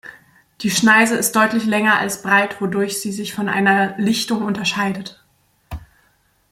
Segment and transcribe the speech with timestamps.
[0.61, 5.23] Die Schneise ist deutlich länger als breit, wodurch sie sich von einer Lichtung unterscheidet.